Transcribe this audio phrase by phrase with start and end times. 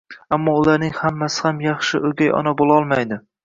[0.37, 3.25] ammo ularning hammasi ham yaxshi o'gay ona bo'lolmaydi.